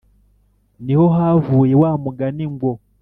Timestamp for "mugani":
2.03-2.45